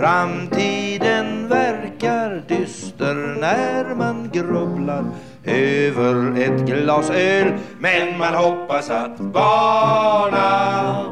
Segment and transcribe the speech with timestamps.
[0.00, 5.04] Framtiden verkar dyster när man grubblar
[5.44, 11.04] över ett glas öl Men man hoppas att barna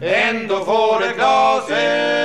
[0.00, 2.24] ändå får ett glas öl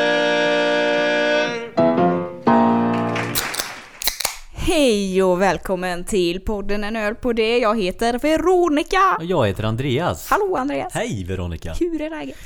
[4.53, 7.57] Hej och välkommen till podden En öl på det.
[7.57, 9.15] Jag heter Veronica.
[9.19, 10.29] Och Jag heter Andreas.
[10.29, 10.93] Hallå Andreas.
[10.93, 11.73] Hej Veronica!
[11.79, 12.37] Hur är läget?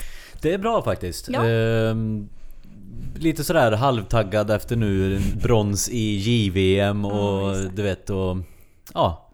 [0.41, 1.29] Det är bra faktiskt.
[1.29, 1.45] Ja.
[1.45, 2.29] Ehm,
[3.23, 7.69] lite sådär halvtaggad efter nu brons i JVM och det.
[7.75, 8.37] du vet och...
[8.93, 9.29] Ja.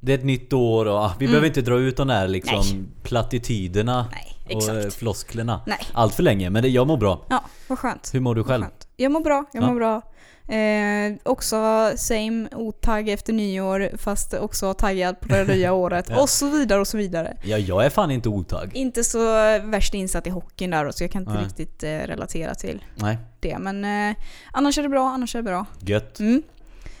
[0.00, 2.56] Det är ett nytt år och ah, vi behöver inte dra ut de där liksom
[2.58, 2.84] Nej.
[3.02, 5.78] plattityderna Nej, och eh, flosklerna Nej.
[5.92, 6.50] allt för länge.
[6.50, 7.26] Men det, jag mår bra.
[7.28, 8.10] Ja, vad skönt.
[8.14, 8.64] Hur mår du själv?
[8.96, 9.66] Jag mår bra, jag Ja.
[9.66, 10.02] mår bra.
[10.48, 16.06] Eh, också same otagg efter nyår fast också taggad på det nya året.
[16.10, 16.22] Ja.
[16.22, 17.36] Och så vidare och så vidare.
[17.42, 18.70] Ja, jag är fan inte otagg.
[18.74, 19.18] Inte så
[19.64, 21.44] värst insatt i hockeyn där så jag kan inte Nej.
[21.44, 23.58] riktigt eh, relatera till Nej, det.
[23.58, 24.16] Men eh,
[24.52, 25.66] annars är det bra, annars är det bra.
[25.80, 26.20] gött.
[26.20, 26.42] Mm.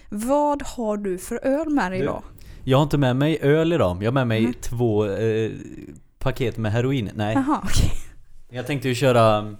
[0.08, 2.22] Vad har du för öl med dig Du- idag?
[2.64, 4.02] Jag har inte med mig öl idag.
[4.02, 4.54] Jag har med mig Mm.
[4.60, 5.50] två eh,
[6.18, 7.10] paket med heroin.
[7.14, 7.90] Nej, Jaha, okej.
[8.50, 9.56] jag tänkte ju köra mm,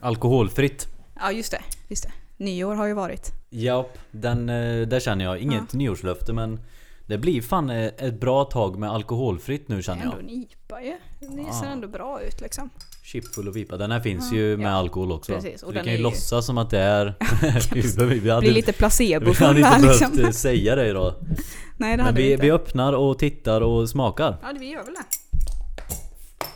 [0.00, 0.88] alkoholfritt.
[1.20, 1.60] Ja, just det.
[1.88, 2.12] Just det.
[2.44, 3.32] Nyår har ju varit.
[3.50, 6.60] Japp, den, eh, där känner jag inget nyårslöfte men
[7.06, 10.22] det blir fan eh, ett bra tag med alkoholfritt nu Det är känner ändå jag.
[10.24, 10.96] en IPA ju.
[11.20, 12.70] Det ser ändå bra ut liksom.
[13.02, 14.74] Chipfull och vipa, den här finns Ja, ju med ja.
[14.74, 15.32] alkohol också.
[15.34, 17.14] Precis, och Så vi den kan ju låtsas som att det är...
[18.20, 20.24] vi, hade, Blir lite placebo vi hade den inte behövt liksom.
[20.24, 21.14] eh, säga det idag.
[21.76, 22.42] Nej det Men hade vi vi, inte.
[22.42, 24.36] vi öppnar och tittar och smakar.
[24.42, 25.04] Ja, vi gör väl det.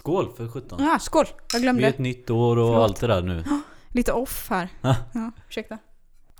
[0.01, 0.79] Skål för 17.
[0.83, 1.27] Ja, skål!
[1.53, 1.85] Jag glömde.
[1.85, 2.83] är ett nytt år och Förlåt.
[2.85, 3.45] allt det där nu.
[3.99, 4.69] Lite off här.
[4.81, 4.95] Ah.
[5.13, 5.79] Ja, ursäkta.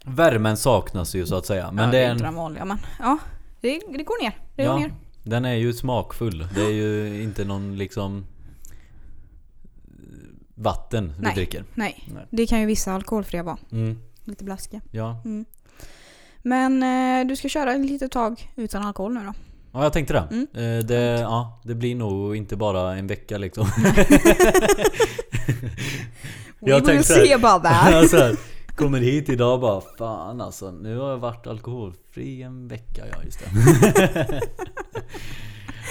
[0.05, 1.73] Värmen saknas ju så att säga.
[1.73, 2.35] Men ja, det är inte en...
[2.35, 3.19] vanliga men ja.
[3.61, 4.39] Det, det går ner.
[4.57, 4.93] Det går Ja, ner.
[5.23, 6.49] den är ju smakfull.
[6.55, 8.27] Det är ju inte någon liksom...
[10.55, 11.35] Vatten vi Nej.
[11.35, 11.65] dricker.
[11.75, 12.05] Nej.
[12.15, 12.27] Nej.
[12.31, 13.59] Det kan ju vissa alkoholfria vara.
[13.73, 14.81] Mm, Lite blaskiga.
[14.91, 15.23] ja.
[16.43, 19.33] Men eh, du ska köra ett litet tag utan alkohol nu då?
[19.73, 20.29] Ja, jag tänkte det.
[20.31, 20.47] Mm.
[20.79, 21.21] Eh, det.
[21.21, 23.67] Ja, det blir nog inte bara en vecka liksom.
[25.49, 25.55] We
[26.71, 27.95] Jag will see about that.
[27.95, 28.37] alltså,
[28.77, 33.05] kommer hit idag och bara Fan alltså, nu har jag varit alkoholfri en vecka.
[33.13, 33.51] Ja, just det.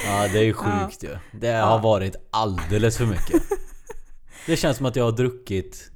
[0.06, 1.18] ja, det är ju sjukt ju.
[1.32, 1.78] Det har Ja.
[1.78, 3.42] varit alldeles för mycket.
[4.46, 5.92] Det känns som att jag har druckit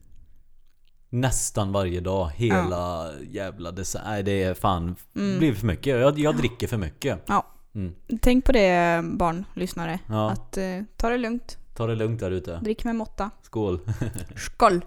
[1.14, 4.10] Nästan varje dag, hela jävla december.
[4.10, 5.40] Nej det är fan, Mm.
[5.40, 6.00] blir för mycket.
[6.00, 7.20] Jag, jag dricker för mycket.
[7.28, 7.46] Ja.
[7.76, 7.96] Mm.
[8.22, 10.00] Tänk på det barnlyssnare.
[10.08, 10.30] Ja.
[10.32, 10.64] Att eh,
[10.98, 11.58] ta det lugnt.
[11.74, 12.60] Ta det lugnt där ute.
[12.64, 13.30] Drick med måtta.
[13.42, 13.80] Skål.
[14.36, 14.86] Skål!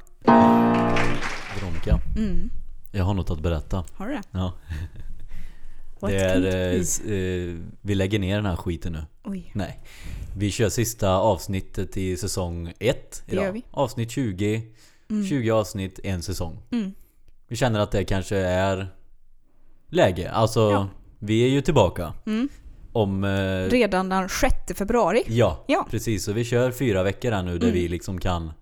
[1.57, 2.51] Veronica, Mm.
[2.93, 3.85] jag har något att berätta.
[3.95, 4.23] Har du det?
[4.31, 4.53] Ja.
[6.01, 9.03] What Det är, eh, eh, vi lägger ner den här skiten nu.
[9.25, 9.51] Oj.
[9.55, 9.81] Nej.
[10.37, 13.63] Vi kör sista avsnittet i säsong 1 Det gör vi.
[13.71, 14.63] Avsnitt 20.
[15.29, 16.59] 20 avsnitt, en säsong.
[16.71, 16.93] Mm.
[17.49, 18.89] Vi känner att det kanske är
[19.89, 20.31] läge.
[20.31, 20.89] Alltså, Ja.
[21.19, 22.15] vi är ju tillbaka.
[22.27, 22.49] Mm.
[22.95, 23.25] Om...
[23.25, 25.23] Eh, Redan den 6 februari.
[25.27, 25.87] ja, Ja.
[25.91, 26.25] precis.
[26.25, 27.75] Så vi kör fyra veckor här nu där Mm.
[27.81, 28.53] vi liksom kan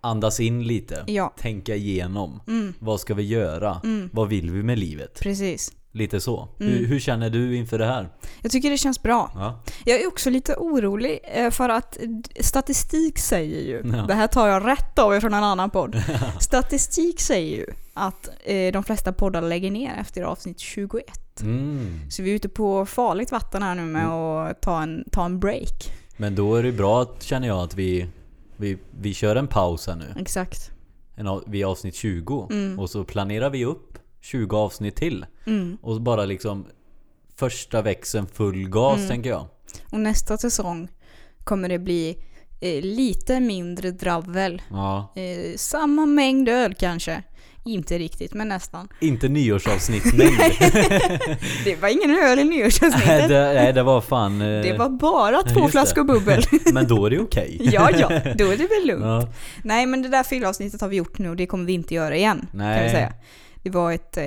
[0.00, 1.04] andas in lite.
[1.06, 1.32] Ja.
[1.38, 2.40] Tänka igenom.
[2.48, 2.74] Mm.
[2.78, 3.80] Vad ska vi göra?
[3.84, 4.10] Mm.
[4.12, 5.20] Vad vill vi med livet?
[5.20, 5.72] Precis.
[5.94, 6.48] Lite så.
[6.60, 6.72] Mm.
[6.72, 8.08] Hur, hur känner du inför det här?
[8.42, 9.30] Jag tycker det känns bra.
[9.34, 9.62] Ja.
[9.84, 11.98] Jag är också lite orolig eh, för att
[12.40, 14.02] statistik säger ju, Ja.
[14.08, 16.02] det här tar jag rätt av från en annan podd.
[16.40, 21.04] Statistik säger ju att eh, de flesta poddar lägger ner efter avsnitt 21.
[21.40, 22.10] Mm.
[22.10, 25.40] Så vi är ute på farligt vatten här nu med att ta en, ta en
[25.40, 25.92] break.
[26.16, 28.06] Men då är det bra att, känner jag att vi,
[28.56, 30.14] vi, vi kör en paus här nu.
[30.20, 30.70] Exakt.
[31.14, 32.48] En, av- vid avsnitt 20.
[32.50, 32.78] Mm.
[32.78, 35.26] Och så planerar vi upp 20 avsnitt till.
[35.46, 35.78] Mm.
[35.82, 36.64] Och bara liksom
[37.36, 39.08] första växeln full gas Mm.
[39.08, 39.46] tänker jag.
[39.92, 40.88] Och nästa säsong
[41.44, 42.16] kommer det bli
[42.60, 44.62] eh, lite mindre dravel.
[44.70, 45.12] Ja.
[45.16, 47.22] Eh, samma mängd öl kanske.
[47.64, 48.88] Inte riktigt, men nästan.
[49.00, 50.32] Inte nyårsavsnittmängd.
[51.64, 53.28] Det var ingen öl i nej, nyårsavsnittet.
[53.28, 54.40] det, nej det var fan...
[54.40, 56.42] eh, Det var bara två flaskor bubbel.
[56.72, 57.58] Men då är det okej.
[57.72, 59.04] ja, ja, då är det väl lugnt.
[59.04, 59.28] Ja.
[59.64, 62.16] Nej, men det där fyllavsnittet har vi gjort nu och det kommer vi inte göra
[62.16, 62.38] igen.
[62.50, 62.90] Kan vi Nej.
[62.90, 63.12] säga.
[63.62, 64.16] Det var ett...
[64.16, 64.24] Eh,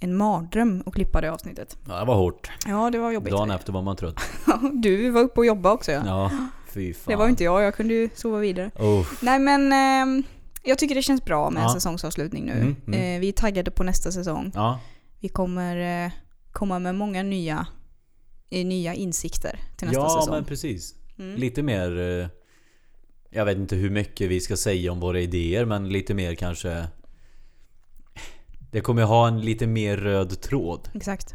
[0.00, 1.76] en mardröm att klippa det avsnittet.
[1.88, 2.50] ja, det var hårt.
[2.66, 3.32] Ja, det var jobbigt.
[3.32, 4.20] Dagen efter var man trött.
[4.72, 6.02] du var uppe och jobbade också ja.
[6.06, 6.30] Ja,
[6.74, 7.02] fy fan.
[7.06, 8.70] Det var inte jag, jag kunde ju sova vidare.
[8.78, 9.06] Oh.
[9.20, 10.22] Nej men, ehm,
[10.66, 11.74] jag tycker det känns bra med en Ja.
[11.74, 12.52] säsongsavslutning nu.
[12.52, 13.00] Mm, mm.
[13.16, 14.52] Eh, vi är taggade på nästa säsong.
[14.54, 14.80] Ja,
[15.20, 16.10] Vi kommer eh,
[16.52, 17.66] komma med många nya,
[18.50, 20.34] eh, nya insikter till nästa ja säsong.
[20.34, 20.94] men precis.
[21.18, 21.36] Mm.
[21.40, 22.30] Lite mer...
[23.30, 26.86] Jag vet inte hur mycket vi ska säga om våra idéer men lite mer kanske...
[28.72, 30.88] Det kommer ha en lite mer röd tråd.
[30.94, 31.34] Exakt.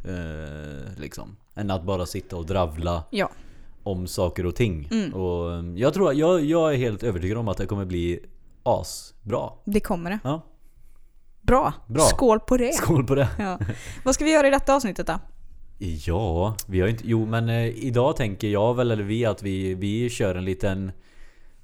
[0.98, 1.38] Liksom.
[1.56, 3.32] Än att bara sitta och dravla Ja.
[3.84, 4.88] om saker och ting.
[4.92, 5.14] Mm.
[5.14, 8.20] Och jag tror, jag, jag är helt övertygad om att det kommer bli
[8.64, 9.50] asbra.
[9.66, 10.20] Det kommer det.
[10.24, 10.42] Ja.
[11.42, 11.74] Bra.
[11.88, 12.02] Bra.
[12.02, 12.74] Skål på det.
[12.74, 13.30] Skål på det.
[13.40, 13.60] Ja.
[14.06, 15.20] Vad ska vi göra i detta avsnittet då?
[16.06, 17.04] Ja, vi har inte...
[17.06, 20.92] Jo men eh, idag tänker jag väl, eller vi, att vi, vi kör en liten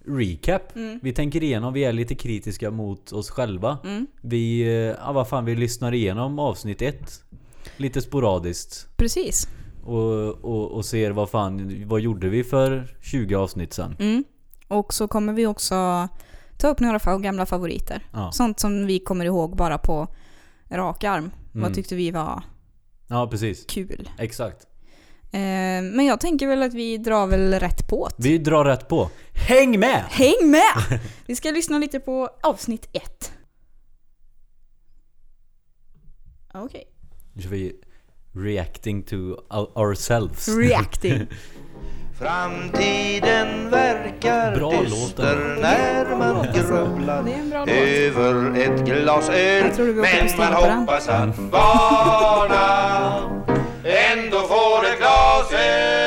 [0.06, 0.76] recap.
[0.76, 1.00] Mm.
[1.04, 3.78] Vi tänker igenom, vi är lite kritiska mot oss själva.
[3.84, 4.08] Mm.
[4.22, 7.24] Vi, eh, ja vad fan, vi lyssnar igenom avsnitt ett
[7.78, 8.98] Lite sporadiskt.
[8.98, 9.48] Precis.
[9.86, 13.96] Och, och, och ser vad fan, vad gjorde vi för 20 avsnitt sen?
[14.00, 14.24] Mm.
[14.68, 16.08] Och så kommer vi också
[16.58, 18.06] ta upp några gamla favoriter.
[18.14, 20.08] Ja, Sånt som vi kommer ihåg bara på
[20.70, 21.32] rak arm.
[21.52, 21.74] Vad Mm.
[21.74, 22.44] tyckte vi var
[23.08, 23.66] ja precis.
[23.66, 24.10] kul?
[24.20, 24.68] Exakt.
[25.32, 25.40] Eh,
[25.94, 28.10] men jag tänker väl att vi drar väl rätt på.
[28.18, 29.10] Vi drar rätt på.
[29.34, 30.04] Häng med!
[30.10, 31.00] Häng med!
[31.26, 33.32] Vi ska lyssna lite på avsnitt ett.
[36.54, 36.84] Okej.
[37.34, 37.76] Nu kör vi
[38.34, 39.16] reacting to
[39.50, 40.48] our- ourselves.
[40.48, 41.28] Reacting.
[42.20, 47.28] Framtiden verkar Bra dyster när man grubblar
[47.68, 49.72] över ett glas öl.
[49.78, 53.20] Men man hoppas att barna
[53.84, 55.98] ändå får ett glas öl.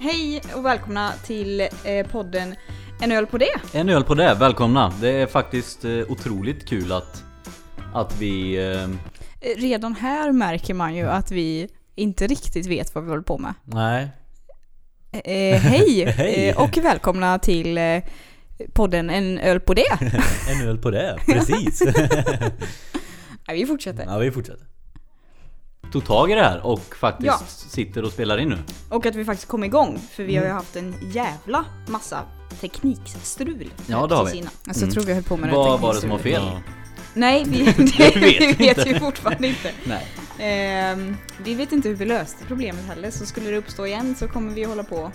[0.00, 2.54] Hej och välkomna till eh, podden
[3.00, 3.60] En öl på det.
[3.72, 4.92] En öl på det, välkomna!
[5.00, 7.24] Det är faktiskt eh, otroligt kul att,
[7.94, 8.58] att vi...
[9.42, 13.22] Eh, Eh, Redan här märker man ju att vi inte riktigt vet vad vi håller
[13.22, 13.54] på med.
[13.64, 14.08] nej,
[15.24, 16.04] Eh, hej!
[16.16, 16.48] Hej.
[16.48, 17.98] Eh, och välkomna till eh,
[18.72, 19.98] podden En öl på det.
[20.50, 21.82] en öl på det, precis!
[23.48, 24.04] Nej, vi fortsätter.
[24.06, 24.66] ja, vi fortsätter.
[25.92, 27.38] Tog tag i det här och faktiskt Ja.
[27.46, 28.58] sitter och spelar in nu.
[28.90, 30.56] Och att vi faktiskt kom igång, för vi har ju Mm.
[30.56, 32.18] haft en jävla massa
[32.60, 33.72] teknikstrul.
[33.86, 34.36] Ja, det har vi.
[34.38, 34.50] innan.
[34.66, 34.88] Alltså Mm.
[34.88, 36.42] jag tror vi höll på med Vad var det som var fel?
[37.14, 39.70] Nej, vi, Det vet vi vi vet ju fortfarande inte.
[39.84, 40.06] Nej.
[40.38, 44.28] Ehm, vi vet inte hur vi löste problemet heller, så skulle det uppstå igen så
[44.28, 45.12] kommer vi hålla på.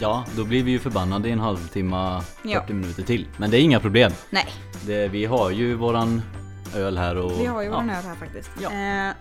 [0.00, 2.64] Ja, då blir vi ju förbannade i en halvtimme, 40 Ja.
[2.68, 3.26] minuter till.
[3.36, 4.12] Men det är inga problem.
[4.30, 4.46] Nej,
[4.86, 6.22] Det, vi har ju våran
[6.76, 7.40] öl här och...
[7.40, 7.74] vi har ju ja.
[7.74, 8.50] vår öl här faktiskt.
[8.62, 8.70] Ja.
[8.72, 9.14] Eh,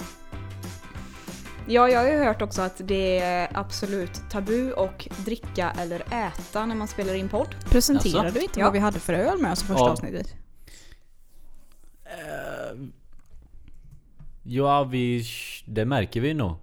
[1.67, 6.65] ja, jag har ju hört också att det är absolut tabu och dricka eller äta
[6.65, 7.55] när man spelar in podd.
[7.69, 8.39] Presenterade Jaså?
[8.39, 8.65] du inte Ja.
[8.65, 9.89] vad vi hade för öl med oss i första Ja.
[9.89, 10.33] avsnittet?
[12.05, 12.77] Eh,
[14.49, 15.25] Ja, vi...
[15.65, 16.55] Det märker vi nog.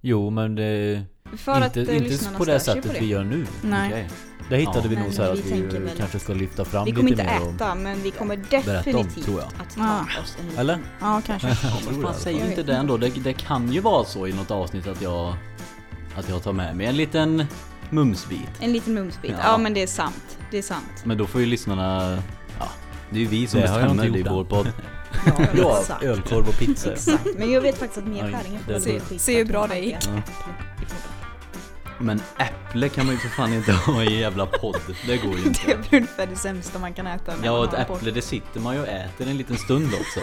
[0.00, 1.02] Jo, men det...
[1.36, 3.06] För inte att eh, inte lyssnarna på det sättet på vi det.
[3.06, 3.46] gör nu.
[3.62, 3.88] Nej.
[3.92, 4.08] Okej.
[4.50, 4.88] Det hittade Ja.
[4.88, 7.22] vi nog så här vi att vi väl- kanske ska lyfta fram Vi kommer lite
[7.22, 7.54] inte mer.
[7.54, 9.48] äta, men vi kommer om, definitivt tror jag.
[9.60, 10.22] att ta Ah.
[10.22, 10.78] oss en Eller?
[11.00, 11.48] Ja, kanske.
[11.48, 12.08] Jag tror tror det.
[12.08, 12.14] det.
[12.14, 12.96] Säg Jag inte det ändå.
[12.96, 15.34] Det, det kan ju vara så i något avsnitt att jag...
[16.16, 17.44] Att jag tar med mig en liten
[17.90, 18.48] mumsbit.
[18.60, 19.30] En liten mumsbit.
[19.30, 19.38] Ja.
[19.44, 19.58] Ja.
[19.58, 20.38] men det är sant.
[20.50, 21.02] Det är sant.
[21.04, 22.18] Men då får ju lyssnarna...
[22.58, 22.68] Ja,
[23.10, 24.72] det är ju vi som Det har jag bestämmer inte i gjort vår podd.
[25.56, 26.92] Ja, Ja, ölkorv och pizza.
[26.92, 27.26] Exakt.
[27.38, 29.78] Men jag vet faktiskt att Skäringen det- får det- se för hur att bra det
[29.78, 29.96] gick.
[30.06, 30.22] Ja.
[31.98, 34.80] Men äpple kan man ju för fan inte ha i en jävla podd.
[35.06, 35.70] Det går ju Det inte.
[35.72, 37.32] är ungefär det sämsta man kan äta.
[37.42, 40.20] Ja, ett äpple det sitter man ju och äter en liten stund också.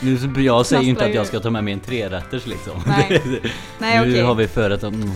[0.00, 2.82] Nu, jag säger ju inte att jag ska ta med mig en trerätters liksom.
[2.86, 3.22] Nej.
[3.42, 4.22] Det- Nej, nu okej.
[4.22, 4.92] har vi förrätt att...
[4.92, 5.10] Mm,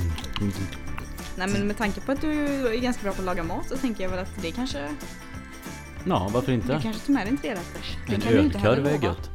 [1.36, 2.32] Nej men med tanke på att du
[2.68, 4.88] är ganska bra på att laga mat så tänker jag väl att det kanske...
[6.04, 6.80] ja, varför Du inte?
[6.82, 7.96] kanske tar med dig en trerätters.
[8.08, 9.30] Det En kan du inte heller ölkorv är gött.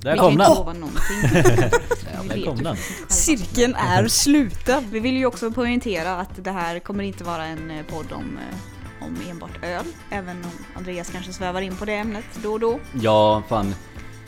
[0.00, 0.90] Där Vi kom kan den!
[2.28, 2.76] där kom den.
[3.08, 4.84] Cirkeln är sluten.
[4.90, 8.38] Vi vill ju också poängtera att det här kommer inte vara en eh, podd om,
[8.38, 9.84] eh, om enbart öl.
[10.10, 12.78] Även om Andreas kanske svävar in på det ämnet då och då.
[13.00, 13.74] Ja, fan.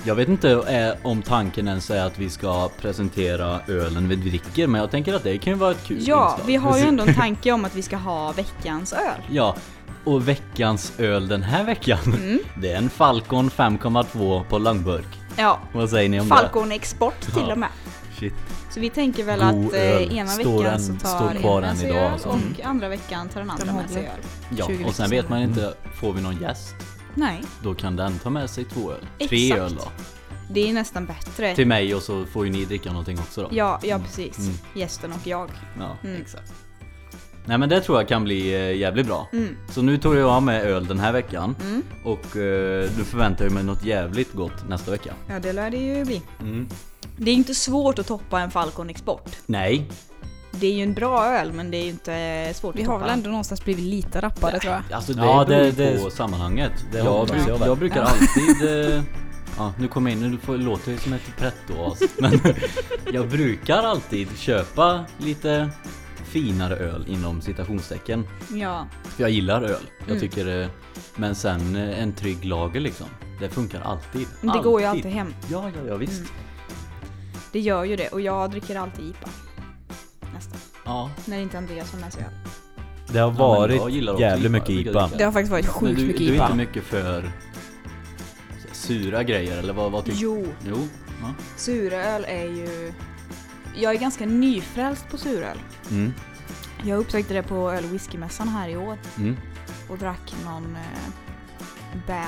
[0.04, 4.66] Jag vet inte eh, om tanken ens är att vi ska presentera ölen vi dricker,
[4.66, 6.46] men jag tänker att det kan ju vara ett kul Ja, inslag.
[6.46, 9.20] vi har ju ändå en tanke om att vi ska ha veckans öl.
[9.30, 9.56] Ja,
[10.06, 12.38] och veckans öl den här veckan, Mm.
[12.62, 15.06] det är en Falcon 5,2 på långburk.
[15.36, 17.52] Ja, Vad säger ni om Falcon Export till Ja.
[17.52, 17.68] och med.
[18.10, 18.20] det?
[18.20, 18.34] Shit.
[18.70, 20.02] Så vi tänker väl God att öl.
[20.10, 22.12] eh, ena Står veckan än- så tar står kvar en med än sig idag, öl
[22.12, 22.28] alltså.
[22.28, 22.54] och Mm.
[22.64, 24.20] andra veckan tar den andra med sig öl.
[24.58, 26.74] Ja, 20 och sen vet man inte, får vi någon gäst,
[27.14, 29.06] Nej, då kan den ta med sig två öl.
[29.28, 29.60] Tre Exakt.
[29.62, 29.88] öl då.
[30.50, 31.54] det är nästan bättre.
[31.54, 33.48] Till mig och så får ju ni dricka någonting också då.
[33.52, 34.38] Ja, ja precis.
[34.38, 34.54] Mm.
[34.74, 35.50] Gästen och jag.
[35.78, 36.20] Ja, Mm.
[36.20, 36.52] exakt.
[37.46, 39.28] Nej men det tror jag kan bli eh, jävligt bra.
[39.32, 39.56] Mm.
[39.70, 41.82] Så nu tog jag med öl den här veckan Mm.
[42.04, 45.12] och eh, nu förväntar jag mig något jävligt gott nästa vecka.
[45.28, 46.22] Ja, det lär det ju bli.
[46.40, 46.68] Mm.
[47.16, 49.30] Det är inte svårt att toppa en Falcon Export.
[49.46, 49.88] Nej,
[50.50, 52.94] Det är ju en bra öl, men det är ju inte svårt Vi att har
[52.94, 53.06] toppa.
[53.06, 54.82] väl ändå någonstans blivit lite rappare tror jag.
[54.92, 56.72] alltså det Ja, beror det- ju det- på sammanhanget.
[56.92, 58.06] det jag, bruk, jag jag brukar Ja.
[58.06, 58.88] alltid...
[58.96, 59.02] Eh,
[59.58, 62.02] ja, nu kommer jag in, nu får, låter jag som ett pretto-as.
[62.18, 62.40] Men
[63.12, 65.70] jag brukar alltid köpa lite
[66.36, 68.26] finare öl inom citationstecken.
[68.54, 69.80] Ja, För jag gillar öl.
[69.98, 70.20] Jag Mm.
[70.20, 70.62] tycker...
[70.62, 70.68] eh,
[71.16, 73.06] Men sen eh, en trygg lager liksom.
[73.40, 74.26] Det funkar alltid.
[74.40, 75.34] men det går ju alltid hem.
[75.50, 76.20] Ja, ja, ja visst.
[76.20, 76.32] Mm.
[77.52, 79.28] Det gör ju det och jag dricker alltid IPA.
[80.34, 80.58] Nästan.
[80.84, 81.10] Ja.
[81.24, 82.30] När inte Andreas har med sig öl.
[83.12, 83.90] Det har Ja, varit också
[84.20, 84.48] jävligt IPA.
[84.52, 85.10] mycket IPA.
[85.18, 86.44] Det har faktiskt varit sjukt du, mycket du är IPA.
[86.44, 87.30] inte mycket för
[88.72, 90.88] sura grejer eller vad, vad tycker Jo, Jo.
[91.22, 91.34] Ja.
[91.56, 92.92] suröl är ju...
[93.78, 95.58] Jag är ganska nyfrälst på suröl.
[95.90, 96.12] Mm.
[96.84, 99.36] Jag upptäckte det på öl och whiskymässan här i år Mm.
[99.88, 101.10] och drack någon eh,
[102.06, 102.26] bär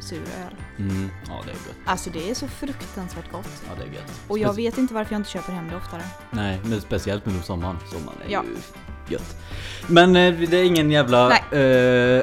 [0.00, 0.54] suröl.
[0.78, 1.10] Mm.
[1.28, 1.76] Ja det är gött.
[1.86, 3.62] Alltså det är så fruktansvärt gott.
[3.68, 4.20] Ja det är gött.
[4.28, 6.02] Och jag vet inte varför jag inte köper hem det oftare.
[6.30, 7.76] Nej, men speciellt med sommaren.
[7.90, 8.42] Sommaren är Ja.
[8.44, 8.56] ju
[9.14, 9.36] gött.
[9.86, 11.58] Men eh, det är ingen jävla eh,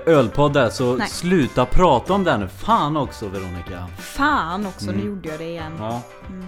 [0.05, 1.09] ölpodd där så Nej.
[1.09, 2.47] sluta prata om den nu.
[2.47, 3.87] Fan också Veronica.
[3.97, 4.99] Fan också, Mm.
[5.01, 5.73] nu gjorde jag det igen.
[5.79, 6.01] Ja.
[6.29, 6.45] Mm.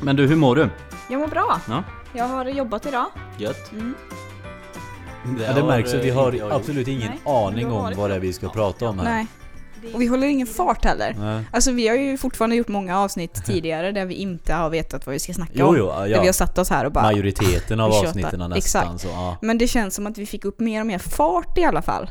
[0.00, 0.68] Men du, hur mår du?
[1.10, 1.60] Jag mår bra.
[1.68, 1.84] Ja.
[2.16, 3.06] Jag har jobbat idag.
[3.38, 3.72] Gött.
[3.72, 3.94] Mm.
[5.46, 8.20] Ja, det märks att vi har jag absolut ingen Nej, aning om vad det är
[8.20, 9.04] vi ska prata om här.
[9.04, 9.26] Nej.
[9.94, 11.16] Och vi håller ingen fart heller.
[11.18, 11.44] Nej.
[11.52, 15.12] Alltså vi har ju fortfarande gjort många avsnitt tidigare där vi inte har vetat vad
[15.12, 15.76] vi ska snacka Jo, om.
[15.78, 16.24] jo, Där vi ja.
[16.24, 17.04] har satt oss här och bara...
[17.04, 19.00] Majoriteten av avsnitten nästan Exakt.
[19.00, 19.36] så ja.
[19.42, 22.10] Men det känns som att vi fick upp mer och mer fart i alla fall.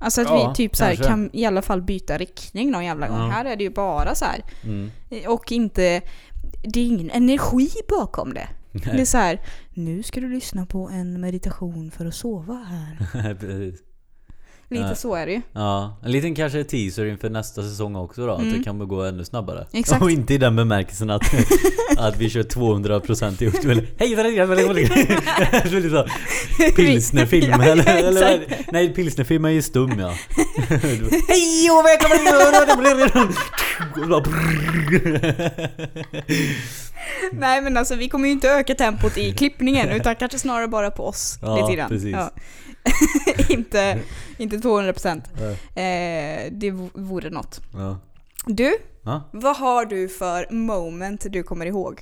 [0.00, 3.08] Alltså att Ja, vi typ så här kan i alla fall byta riktning någon jävla
[3.08, 3.20] gång.
[3.20, 3.26] Ja.
[3.28, 4.44] Här är det ju bara så här.
[4.64, 4.90] Mm.
[5.26, 6.00] Och inte...
[6.64, 8.48] Det är ingen energi bakom det.
[8.82, 9.40] Det är så här,
[9.74, 13.34] nu ska du lyssna på en meditation för att sova här.
[13.40, 13.82] Precis.
[14.74, 14.94] Lite Ja.
[14.94, 15.42] så är det ju.
[15.52, 18.58] Ja, en liten kanske teaser inför nästa säsong också då, att Mm.
[18.58, 19.66] det kan gå ännu snabbare.
[19.72, 20.02] Exakt.
[20.02, 21.22] Och inte i den bemärkelsen att,
[21.98, 23.46] att vi kör 200% i.
[23.70, 24.16] Eller, Hej
[26.76, 28.44] Pilsnerfilm Ja, eller, ja, eller.
[28.72, 30.08] Nej pilsnerfilm är ju stum ja.
[31.28, 32.18] Hej och välkommen
[37.32, 40.90] Nej men alltså vi kommer ju inte öka tempot i klippningen utan kanske snarare bara
[40.90, 41.88] på oss Ja, lite grann.
[41.88, 42.16] precis.
[43.48, 43.98] inte,
[44.36, 45.22] inte 200%.
[45.38, 45.80] Ja.
[45.82, 47.60] Eh, det vore något.
[47.72, 47.98] Ja.
[48.46, 49.22] Du, Ja.
[49.32, 52.00] vad har du för moment du kommer ihåg?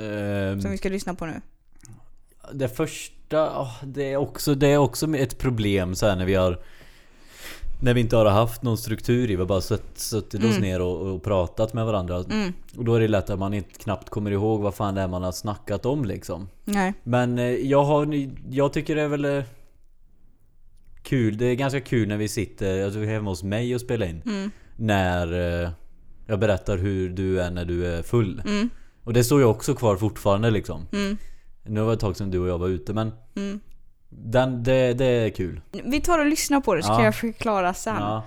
[0.00, 1.40] Ehm, Som vi ska lyssna på nu.
[2.52, 6.62] Det första, det är också, det är också ett problem så här när vi har
[7.82, 10.62] När vi inte har haft någon struktur i, vi har bara sutt, suttit oss Mm.
[10.62, 12.52] ner och, och pratat med varandra Mm.
[12.76, 15.08] Och då är det lätt att man inte knappt kommer ihåg vad fan det är
[15.08, 16.94] man har snackat om liksom Nej.
[17.02, 19.44] Men eh, jag har, jag tycker det är väl eh,
[21.02, 24.06] Kul, det är ganska kul när vi sitter, jag tror hemma hos mig och spelar
[24.06, 24.50] in Mm.
[24.76, 25.32] När
[25.64, 25.70] eh,
[26.26, 28.70] jag berättar hur du är när du är full Mm.
[29.04, 31.16] Och det står ju också kvar fortfarande liksom Mm.
[31.64, 33.12] Nu var det ett tag sedan du och jag var ute men.
[34.10, 35.60] Den, det, det är kul.
[35.84, 36.96] Vi tar och lyssnar på det så Ja.
[36.96, 37.96] kan jag förklara sen.
[37.96, 38.24] Ja.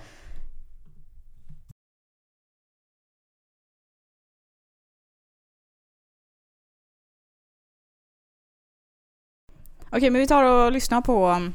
[9.90, 11.54] Okej men vi tar och lyssnar på, um,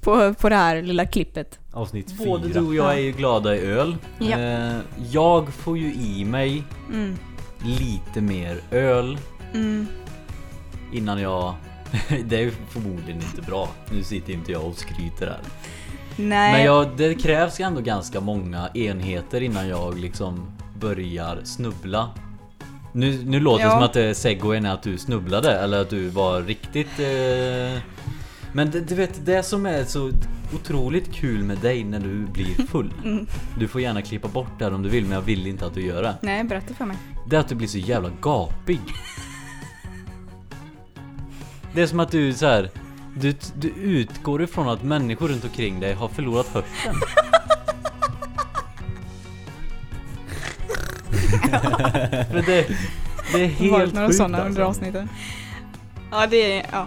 [0.00, 1.58] på, på det här lilla klippet.
[1.72, 2.60] Avsnitt Både fyra.
[2.60, 3.96] du och jag är ju glada i öl.
[4.18, 4.38] Ja.
[4.38, 4.76] Eh,
[5.10, 7.16] jag får ju i mig Mm.
[7.64, 9.18] lite mer öl
[9.54, 9.86] Mm.
[10.92, 11.54] innan jag...
[12.24, 13.68] det är förmodligen inte bra.
[13.90, 15.40] Nu sitter inte jag och skryter här.
[16.16, 16.52] Nej.
[16.52, 22.08] Men jag, det krävs ju ändå ganska många enheter innan jag liksom börjar snubbla.
[22.92, 23.74] Nu, nu låter det Ja.
[23.74, 26.98] som att det segwayen är att du snubblade eller att du var riktigt...
[26.98, 27.80] Eh...
[28.52, 30.10] Men det, du vet, det som är så
[30.54, 32.92] otroligt kul med dig när du blir full.
[33.04, 33.26] Mm.
[33.58, 35.74] Du får gärna klippa bort det här om du vill men jag vill inte att
[35.74, 36.14] du gör det.
[36.22, 36.96] Nej, berätta för mig.
[37.30, 38.80] Det är att du blir så jävla gapig.
[41.74, 42.70] Det är som att du så här.
[43.14, 46.94] Du, du utgår ifrån att människor runt omkring dig har förlorat hörseln.
[52.30, 52.66] För det,
[53.32, 54.48] det är helt några sjukt sådana alltså.
[54.48, 55.08] under avsnitten.
[56.10, 56.66] Ja, det är...
[56.72, 56.86] Ja.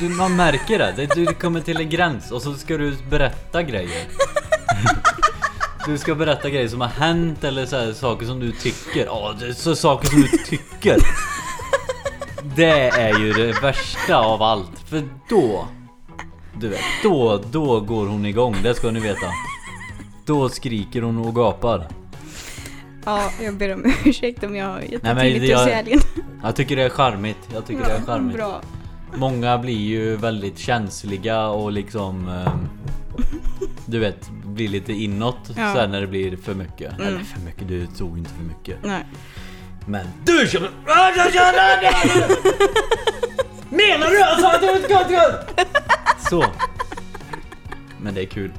[0.00, 1.08] Du, man märker det.
[1.14, 4.06] Du kommer till en gräns och så ska du berätta grejer.
[5.86, 9.06] Du ska berätta grejer som har hänt eller så här, saker som du tycker.
[9.06, 10.96] Ja, så saker som du tycker.
[12.56, 14.78] Det är ju det värsta av allt.
[14.86, 15.68] För då...
[16.60, 18.56] Du vet, då, då går hon igång.
[18.62, 19.26] Det ska ni veta.
[20.26, 21.88] Då skriker hon och gapar.
[23.04, 26.00] ja, jag ber om ursäkt om jag har gett Nej, men till lite jag- säljen.
[26.42, 27.38] Jag tycker det är charmigt.
[27.54, 28.36] Jag tycker det är charmigt.
[28.36, 28.60] Bra.
[29.14, 32.68] Många blir ju väldigt känsliga och liksom ehm,
[33.86, 35.74] Du vet, blir lite inåt Ja.
[35.74, 36.92] sen när det blir för mycket.
[36.92, 37.06] Mm.
[37.06, 38.76] Eller för mycket, du tror inte för mycket.
[38.84, 39.04] Nej.
[39.86, 40.70] Men du känner...
[43.70, 45.18] Menar du alltså att du inte ska till
[46.30, 46.44] Så.
[48.00, 48.52] Men det är kul.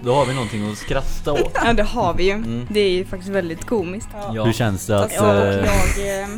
[0.00, 1.52] Då har vi någonting att skratta åt.
[1.54, 2.30] Ja, det har vi ju.
[2.32, 2.66] Mm.
[2.70, 4.08] Det är ju faktiskt väldigt komiskt.
[4.34, 4.44] Ja.
[4.44, 5.12] Hur känns det att...
[5.14, 6.28] Ja, och eh, jag eh,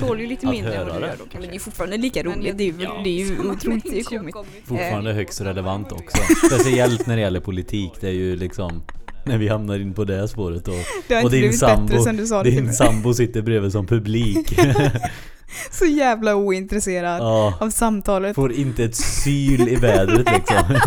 [0.00, 1.06] tål ju lite mindre än vad du det.
[1.06, 1.24] gör då.
[1.32, 2.58] Men det är ju fortfarande lika roligt.
[2.58, 4.38] Det är ju, det är ju otroligt komiskt.
[4.64, 6.18] fortfarande högst relevant också.
[6.46, 7.92] Speciellt när det gäller politik.
[8.00, 8.82] Det är ju liksom...
[9.26, 10.74] När vi hamnar in på det spåret och,
[11.08, 13.72] Det har och din sambo, bättre sen du sa det till din sambo sitter bredvid
[13.72, 14.58] som publik.
[15.70, 18.34] Så jävla ointresserad ja, av samtalet.
[18.34, 20.58] får inte ett syl i vädret liksom.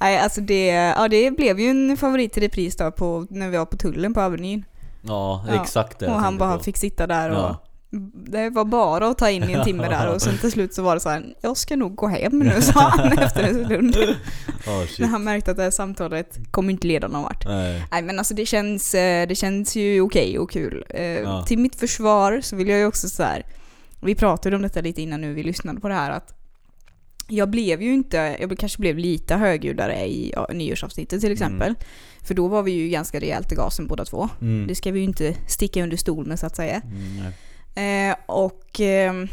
[0.00, 3.56] Nej, alltså det, ja, det blev ju en favorit i repris då på, när vi
[3.56, 4.64] var på tullen på Avenyn.
[5.02, 7.64] Ja, Ja, exakt det och han bara fick sitta där och Ja.
[8.14, 10.82] Det var bara att ta in i en timme där och sen till slut så
[10.82, 13.94] var det så här, jag ska nog gå hem nu sa han efter en stund.
[14.88, 14.98] Shit.
[14.98, 17.46] När han märkte att det här samtalet kommer inte leda någon vart.
[17.46, 17.84] Nej.
[17.90, 20.84] Nej men alltså det känns, eh, det känns ju okej och kul.
[20.90, 21.44] Eh, Ja.
[21.46, 23.46] Till mitt försvar så vill jag ju också så här.
[24.00, 26.34] vi pratade om detta lite innan nu vi lyssnade på det här att
[27.28, 31.74] jag blev ju inte, jag kanske blev lite högljuddare i ja, nyårsavsnittet till exempel.
[32.22, 34.28] För då var vi ju ganska rejält i gasen båda två.
[34.40, 34.66] Mm.
[34.66, 36.82] Det ska vi ju inte sticka under stol med så att säga.
[36.84, 37.32] Mm.
[37.78, 39.28] Eh, och, ehm,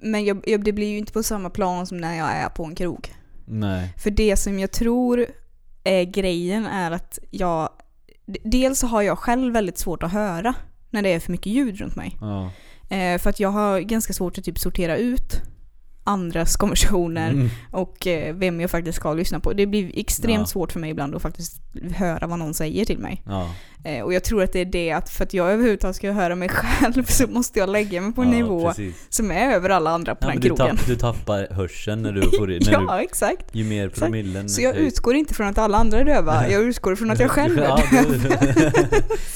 [0.00, 2.64] men jag, jag, det blir ju inte på samma plan som när jag är på
[2.64, 3.14] en krog.
[3.46, 3.92] nej.
[3.98, 5.26] För det som jag tror
[5.84, 7.68] är grejen är att jag...
[8.44, 10.54] Dels har jag själv väldigt svårt att höra
[10.90, 12.16] när det är för mycket ljud runt mig.
[12.20, 12.50] Ja.
[12.96, 15.40] Eh, för att jag har ganska svårt att typ sortera ut
[16.04, 17.48] andras konversationer Mm.
[17.72, 19.52] och eh, vem jag faktiskt ska lyssna på.
[19.52, 20.46] Det blir extremt Ja.
[20.46, 21.62] svårt för mig ibland att faktiskt
[21.96, 23.22] höra vad någon säger till mig.
[23.26, 23.50] Ja.
[23.86, 26.34] Eh, och jag tror att det är det att för att jag överhuvudtaget ska höra
[26.34, 28.94] mig själv så måste jag lägga mig på en ja, nivå precis.
[29.08, 30.76] som är över alla andra på Ja, den du, krogen.
[30.76, 33.52] tapp, du tappar hörseln när du får när ja, exakt.
[33.52, 34.00] du, ju mer Exakt.
[34.00, 37.20] promillen Så jag utgår inte från att alla andra är döva, jag utgår från att
[37.20, 38.30] jag själv är döv.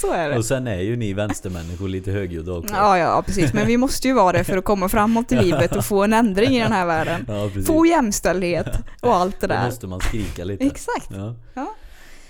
[0.01, 0.37] Så är det.
[0.37, 2.75] Och sen är ju ni vänstermänniskor lite högljudda också.
[2.75, 3.53] Ja, ja, precis.
[3.53, 6.13] Men vi måste ju vara det för att komma framåt i livet och få en
[6.13, 7.25] ändring i den här världen.
[7.29, 7.51] Ja.
[7.67, 8.69] Få jämställdhet
[9.01, 9.65] och allt det Då där.
[9.65, 10.65] måste man skrika lite.
[10.65, 11.09] Exakt.
[11.55, 11.75] Ja.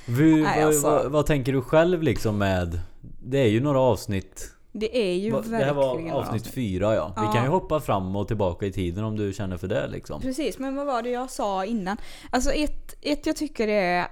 [0.09, 0.87] Hur, Nej, vad, alltså.
[0.91, 2.81] vad, vad tänker du själv liksom med...
[3.23, 4.51] Det är ju några avsnitt.
[4.73, 7.13] Det är ju Va- verkligen Det här var några avsnitt fyra ja.
[7.17, 7.33] Vi Ja.
[7.33, 10.21] kan ju hoppa fram och tillbaka i tiden om du känner för det liksom.
[10.21, 11.97] Precis, men vad var det jag sa innan?
[12.31, 14.07] Alltså ett, ett jag tycker är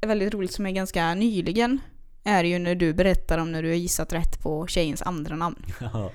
[0.00, 1.78] väldigt roligt som är ganska nyligen
[2.24, 5.62] är ju när du berättar om när du har gissat rätt på tjejens andra namn.
[5.92, 6.10] Ja.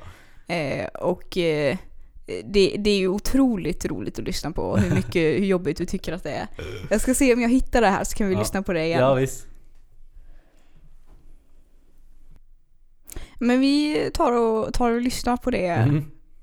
[0.55, 1.77] Eh, och eh,
[2.25, 6.13] det, det är ju otroligt roligt att lyssna på hur mycket, hur jobbigt du tycker
[6.13, 6.47] att det är.
[6.89, 8.39] Jag ska se om jag hittar det här så kan vi Ja.
[8.39, 8.99] lyssna på det igen.
[8.99, 9.47] ja visst.
[13.39, 15.97] Men vi tar och, tar och lyssnar på det Mm.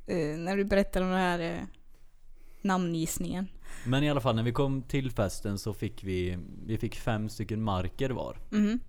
[0.07, 1.61] eh, när du berättar om den här eh,
[2.63, 3.49] namngissningen.
[3.87, 7.29] Men i alla fall när vi kom till festen så fick vi, vi fick fem
[7.29, 8.37] stycken marker var.
[8.51, 8.81] Mhm.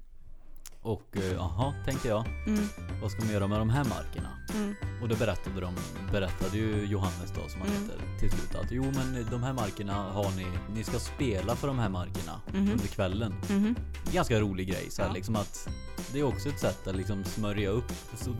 [0.84, 2.26] Och eh, jaha, tänkte jag.
[2.48, 2.68] Mm,
[3.02, 4.30] Vad ska man göra med de här markerna?
[4.56, 5.74] mm, Och då berättade de,
[6.12, 7.82] berättade ju Johannes då som han Mm.
[7.84, 11.68] heter till slut att jo men de här markerna har ni, ni ska spela för
[11.68, 12.72] de här markerna Mhm.
[12.72, 13.36] under kvällen.
[13.50, 13.76] mhm.
[14.14, 15.14] Ganska rolig grej så här, Ja.
[15.14, 15.70] liksom att
[16.14, 17.92] det är också ett sätt att liksom smörja upp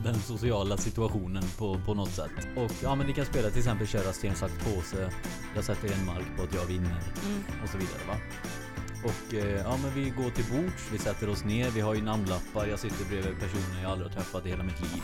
[0.04, 2.48] den sociala situationen på, på något sätt.
[2.56, 5.10] Och ja men ni kan spela till exempel köra sten, sax, påse.
[5.54, 7.42] Jag sätter en mark på att jag vinner Mm.
[7.62, 8.14] och så vidare va.
[9.04, 12.02] Och eh, ja men vi går till bords, vi sätter oss ner, vi har ju
[12.02, 15.02] namnlappar, jag sitter bredvid personer jag aldrig har träffat i hela mitt liv.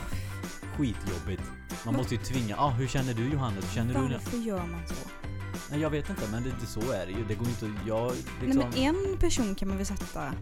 [0.77, 1.43] Skitjobbigt.
[1.85, 3.73] Man måste ju tvinga, ah, hur känner du Johannes?
[3.73, 3.99] Känner du?
[3.99, 5.30] Varför gör man så?
[5.71, 7.25] Nej jag vet inte men det, det, så är det ju.
[7.27, 8.69] Det går inte jag Nej liksom...
[8.69, 10.33] men en person kan man väl sätta?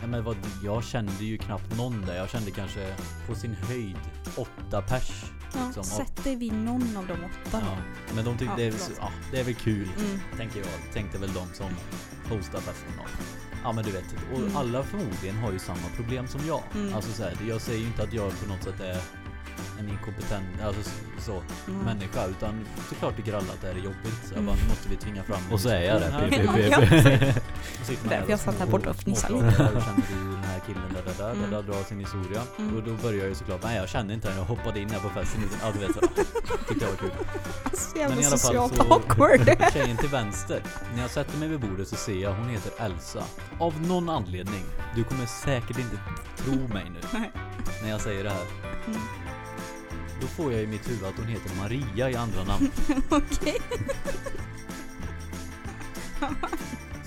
[0.00, 2.16] Ja, men vad, jag kände ju knappt någon där.
[2.16, 2.94] Jag kände kanske
[3.28, 3.96] på sin höjd
[4.36, 5.24] åtta pers.
[5.54, 5.80] Ja, liksom.
[5.80, 7.76] Och- sätt dig vid någon av de åtta ja.
[8.14, 10.20] Men de tyckte Ja, det, ja, det är väl kul, Mm.
[10.36, 10.92] tänker jag.
[10.92, 11.70] Tänkte väl de som
[12.36, 13.02] hostar då.
[13.62, 14.56] Ja men du vet, och Mm.
[14.56, 16.62] alla förmodligen har ju samma problem som jag.
[16.74, 16.94] Mm.
[16.94, 19.00] Alltså så här, jag säger ju inte att jag på något sätt är
[19.78, 21.80] en inkompetent alltså, så, Mm.
[21.84, 24.18] människa utan såklart tycker alla att det här är jobbigt.
[24.24, 24.46] Så jag Mm.
[24.46, 26.06] bara, nu måste vi tvinga fram Och så är jag det.
[26.06, 26.14] den.
[26.14, 26.30] Och
[27.86, 29.34] Därför där jag satt här och borta och fnissade.
[29.34, 30.82] Hur känner du den här killen?
[30.94, 31.50] Där, där, där, Mm.
[31.50, 32.42] där, där drar sin historia.
[32.58, 32.76] Mm.
[32.76, 35.00] Och då börjar jag ju såklart, nej jag kände inte henne, jag hoppade in här
[35.00, 35.42] på festen.
[35.44, 36.00] utan- Ja du vet så.
[36.68, 37.10] Tyckte jag var kul.
[37.72, 39.56] Så jävla Men i alla fall socialt så, awkward.
[39.72, 40.62] tjejen till vänster.
[40.94, 43.22] När jag sätter mig vid bordet så ser jag, hon heter Elsa.
[43.58, 44.64] Av någon anledning,
[44.94, 45.98] du kommer säkert inte
[46.36, 47.18] tro mig nu.
[47.82, 48.44] När jag säger det här.
[50.20, 52.70] Då får jag i mitt huvud att hon heter Maria i andra namn.
[53.10, 53.56] Okej.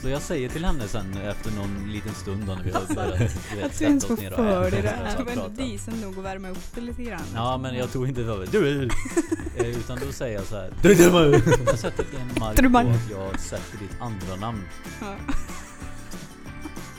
[0.01, 3.19] Så jag säger till henne sen efter någon liten stund då när vi har börjat
[3.51, 5.05] du vet, Att du ens sätta får oss ner och för dig det äta och
[5.07, 5.17] här.
[5.17, 5.49] så Men prata.
[5.49, 7.21] decent nog att värma upp det lite grann.
[7.35, 8.83] Ja men jag tog inte för du,
[9.55, 10.73] eh, Utan då säger jag så här.
[10.81, 11.41] Du, du.
[11.65, 14.63] Jag sätter en mark Du, på att jag sätter ditt andra namn
[15.01, 15.15] Ja.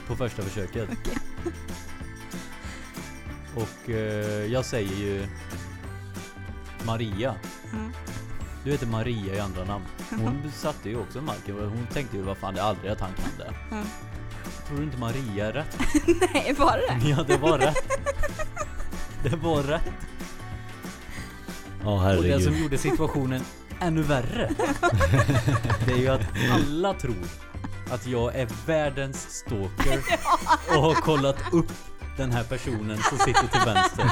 [0.07, 0.89] på första försöket.
[3.55, 5.27] Och eh, jag säger ju
[6.87, 7.35] Maria.
[7.73, 7.93] Mm.
[8.65, 9.85] Du heter Maria i andra namn.
[10.11, 13.11] Hon satte ju också marken hon tänkte ju vad fan det är aldrig att han
[13.13, 13.55] kan det.
[13.71, 13.83] Ja.
[14.69, 15.79] Tror du inte Maria är rätt?
[16.35, 17.09] Nej, var det?
[17.09, 17.99] Ja det var rätt.
[19.23, 19.83] Det var rätt.
[21.85, 22.63] Ja Och det som herregud.
[22.63, 23.43] gjorde situationen
[23.81, 24.51] ännu värre
[25.87, 26.21] Det är ju att
[26.53, 27.25] alla tror
[27.91, 29.99] att jag är världens stalker
[30.77, 31.73] och har kollat upp
[32.17, 34.11] den här personen som sitter till vänster.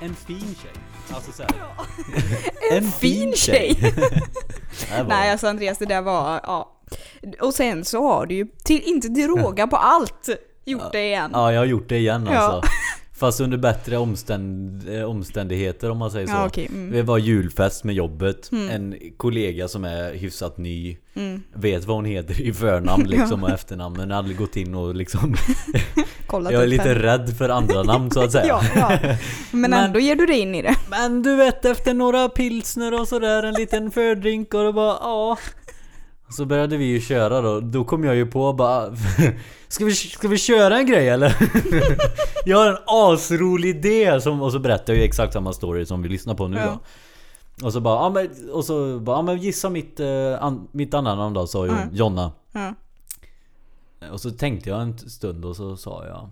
[0.00, 0.72] En fin tjej.
[1.14, 1.52] Alltså så här.
[2.76, 3.76] En fin tjej.
[4.98, 6.74] Var- Nej alltså Andreas det där var, ja.
[7.40, 10.28] Och sen så har du ju till, inte till råga på allt
[10.64, 11.30] gjort det igen.
[11.34, 12.38] Ja, jag har gjort det igen Ja.
[12.38, 12.70] alltså.
[13.18, 16.32] Fast under bättre omständ, eh, omständigheter om man säger så.
[16.32, 16.92] Ja, okej, mm.
[16.92, 18.50] Det var julfest med jobbet.
[18.70, 20.96] En kollega som är hyfsat ny.
[21.14, 21.42] Mm.
[21.52, 23.96] Vet vad hon heter i förnamn liksom och efternamn.
[23.96, 25.36] Men aldrig gått in och liksom...
[26.26, 28.46] Kollat jag är lite rädd för andra namn så att säga.
[28.48, 29.16] Ja, ja.
[29.50, 30.74] Men, Men- ändå ger du dig in i det.
[30.90, 35.38] Men du vet efter några pilsner och sådär, en liten fördrink och det bara ja.
[36.30, 38.96] Så började vi ju köra då, då kom jag ju på bara
[39.68, 41.36] Ska vi, ska vi köra en grej eller?
[42.44, 46.02] jag har en asrolig idé som, och så berättar jag ju exakt samma story som
[46.02, 46.80] vi lyssnar på nu Ja.
[47.56, 50.08] då Och så bara, ja men, och så bara, ja men gissa mitt, eh,
[50.42, 51.88] an, mitt andra då sa ju Mm.
[51.94, 52.74] Jonna Ja.
[54.12, 56.30] Och så tänkte jag en stund och så sa jag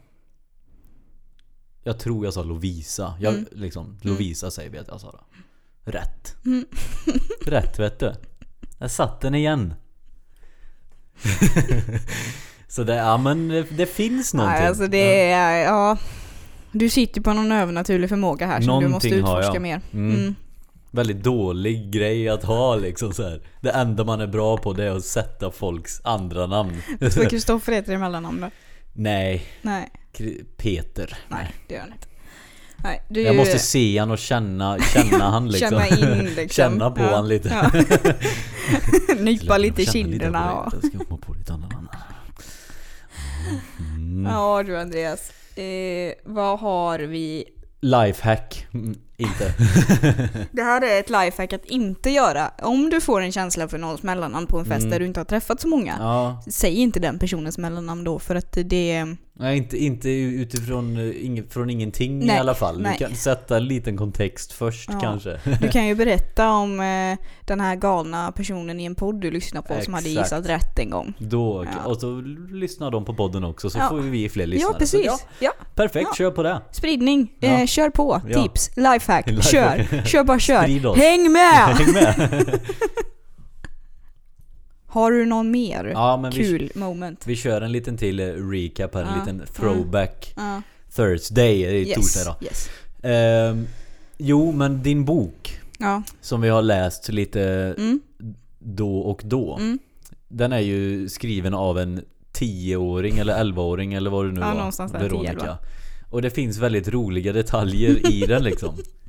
[1.82, 3.14] Jag tror jag sa Lovisa.
[3.20, 3.46] Jag, Mm.
[3.52, 5.18] liksom, Lovisa säger vi att jag sa då.
[5.90, 6.36] Rätt.
[6.46, 6.64] Mm.
[7.46, 8.12] Rätt vet du.
[8.78, 9.74] Jag satt den igen.
[12.68, 14.58] så det, ja men det, det finns någonting.
[14.60, 15.96] Nej, alltså det är, ja.
[16.72, 19.62] Du sitter på någon övernaturlig förmåga här som du måste Någonting har utforska jag.
[19.62, 19.80] mer.
[19.92, 20.14] Mm.
[20.16, 20.34] Mm.
[20.90, 23.40] Väldigt dålig grej att ha liksom så här.
[23.60, 26.82] Det enda man är bra på det är att sätta folks andra namn.
[27.00, 28.50] Vad Kristoffer heter i mellannamn då?
[28.92, 29.90] Nej, Nej,
[30.56, 31.18] Peter.
[31.28, 32.06] nej det gör han inte.
[32.84, 35.70] Nej, du, Jag måste se han och känna, känna han liksom.
[35.70, 36.48] Känna in liksom.
[36.48, 37.48] Känna på han lite.
[37.48, 37.70] Ja.
[39.20, 40.72] Nypa lite i kinderna och...
[40.72, 41.88] ska komma på lite namn.
[43.96, 44.32] Mm.
[44.32, 45.30] Ja du Andreas.
[45.58, 47.44] Eh, vad har vi?
[47.80, 48.66] Lifehack.
[48.74, 49.52] Mm, inte.
[50.52, 52.50] Det här är ett lifehack att inte göra.
[52.62, 54.90] Om du får en känsla för någons mellannamn på en fest Mm.
[54.90, 55.96] där du inte har träffat så många.
[56.00, 56.42] Ja.
[56.50, 59.06] Säg inte den personens mellannamn då för att det...
[59.38, 62.80] Nej, inte, inte utifrån ing, från ingenting i Nej, alla fall.
[62.80, 62.96] nej.
[62.98, 65.00] Du kan sätta en liten kontext först Ja.
[65.00, 65.40] kanske.
[65.60, 69.62] Du kan ju berätta om eh, den här galna personen i en podd du lyssnar
[69.62, 70.24] på som hade Exakt.
[70.32, 71.14] gissat rätt en gång.
[71.18, 71.88] Då, Ja.
[71.90, 72.20] Och så
[72.50, 73.88] lyssnar de på podden också så Ja.
[73.88, 74.72] får vi fler lyssnare.
[74.72, 75.06] Ja precis.
[75.06, 75.52] Så, Ja.
[75.74, 76.62] perfekt, kör på det.
[76.72, 77.32] Spridning.
[77.40, 78.20] Eh, kör på.
[78.34, 78.70] Tips.
[78.76, 79.26] Lifehack.
[79.30, 79.88] Lifehack.
[79.90, 80.02] Kör.
[80.06, 80.94] Kör bara kör.
[80.96, 81.76] Häng med!
[81.76, 82.60] Häng med!
[84.96, 87.22] Har du någon mer ja, men vi, kul moment?
[87.26, 89.20] vi kör en liten till eh, recap här, en Ja.
[89.20, 90.32] liten throwback.
[90.36, 90.62] Ja.
[90.94, 92.46] Thursday, det är torsdag då.
[92.46, 92.68] Yes.
[93.02, 93.66] Ehm,
[94.16, 95.60] jo, men din bok
[96.20, 97.42] som vi har läst lite
[97.78, 98.00] Mm.
[98.58, 99.56] då och då.
[99.56, 99.78] Mm.
[100.28, 102.00] Den är ju skriven av en
[102.32, 104.54] 10-åring eller 11-åring eller vad det nu Ja, var.
[104.54, 105.08] någonstans där, 10-11.
[105.08, 105.58] Veronica.
[106.10, 108.74] Och det finns väldigt roliga detaljer i den liksom.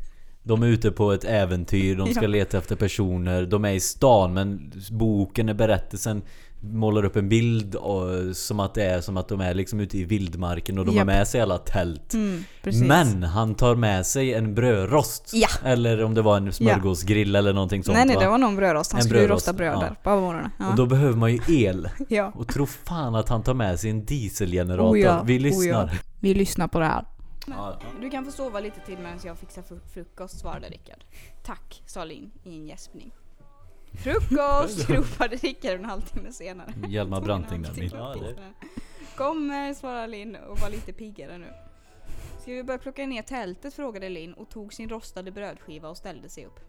[0.47, 2.27] De är ute på ett äventyr, de ska Ja.
[2.27, 6.21] leta efter personer, de är i stan men boken är berättelsen
[6.61, 9.97] målar upp en bild och, som att det är som att de är liksom ute
[9.97, 11.05] i vildmarken och de har Japp.
[11.05, 12.13] med sig alla tält.
[12.13, 12.43] Mm.
[12.63, 15.31] Men han tar med sig en brödrost.
[15.33, 15.47] Ja.
[15.65, 18.21] Eller om det var en smörgåsgrill eller någonting sånt nej nej va?
[18.21, 18.91] det var någon brödrost.
[18.91, 19.79] Han En skulle ju brödrost, rosta bröd ja.
[19.79, 20.49] där på morgonen.
[20.59, 20.69] Ja.
[20.69, 21.89] Och då behöver man ju el.
[22.09, 22.31] ja.
[22.35, 24.93] Och tro fan att han tar med sig en dieselgenerator.
[24.93, 25.67] Oh ja, Vi oh lyssnar.
[25.67, 25.89] ja.
[26.19, 27.05] Vi lyssnar på det här.
[27.55, 27.79] Ja.
[28.01, 31.03] Du kan få sova lite till medan jag fixar fr- frukost, svarade Rickard.
[31.43, 33.11] Tack, sa Linn i en gäspning.
[34.03, 34.89] Frukost!
[34.89, 36.73] ropade Rickard en halvtimme senare.
[36.87, 37.89] Hjalmar Branting där.
[37.93, 38.15] Ja.
[39.15, 41.53] Kommer, svarade Linn och var lite piggare nu.
[42.41, 43.73] Ska vi börja plocka ner tältet?
[43.73, 46.59] frågade Linn och tog sin rostade brödskiva och ställde sig upp.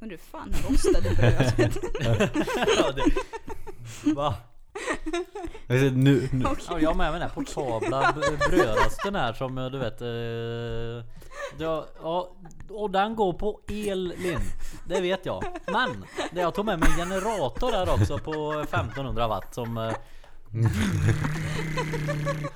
[0.00, 1.54] Men du fan rostade brödet?
[2.78, 3.04] Ja, det...
[4.14, 4.34] Va?
[5.68, 6.44] Nu, nu.
[6.44, 6.64] Okej.
[6.68, 8.12] Ja, jag har med mig den här portabla
[8.48, 11.04] brödrosten här som eh, du vet eh,
[11.58, 12.32] ja, ja,
[12.70, 14.40] Och den går på el Linn
[14.88, 19.28] Det vet jag Men det jag tog med mig en generator där också på 1500
[19.28, 19.92] watt som eh,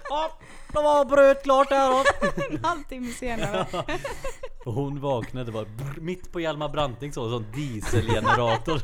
[0.09, 0.39] Ja,
[0.73, 2.05] då var brödet klart där då
[2.51, 3.67] en halvtimme senare.
[4.65, 8.81] Och hon vaknade brr, mitt på Hjalmar Branting så, sån dieselgenerator.